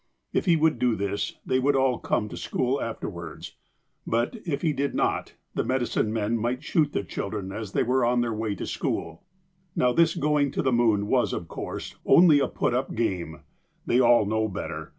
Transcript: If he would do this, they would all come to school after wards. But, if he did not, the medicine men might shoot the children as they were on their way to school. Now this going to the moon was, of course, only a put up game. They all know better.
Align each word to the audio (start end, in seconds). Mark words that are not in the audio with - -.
If 0.33 0.45
he 0.45 0.55
would 0.55 0.79
do 0.79 0.95
this, 0.95 1.35
they 1.45 1.59
would 1.59 1.75
all 1.75 1.99
come 1.99 2.27
to 2.29 2.35
school 2.35 2.81
after 2.81 3.07
wards. 3.07 3.53
But, 4.07 4.35
if 4.47 4.63
he 4.63 4.73
did 4.73 4.95
not, 4.95 5.35
the 5.53 5.63
medicine 5.63 6.11
men 6.11 6.39
might 6.39 6.63
shoot 6.63 6.91
the 6.91 7.03
children 7.03 7.51
as 7.51 7.73
they 7.73 7.83
were 7.83 8.03
on 8.03 8.21
their 8.21 8.33
way 8.33 8.55
to 8.55 8.65
school. 8.65 9.21
Now 9.75 9.93
this 9.93 10.15
going 10.15 10.49
to 10.53 10.63
the 10.63 10.73
moon 10.73 11.05
was, 11.05 11.33
of 11.33 11.47
course, 11.47 11.93
only 12.03 12.39
a 12.39 12.47
put 12.47 12.73
up 12.73 12.95
game. 12.95 13.41
They 13.85 13.99
all 13.99 14.25
know 14.25 14.47
better. 14.47 14.89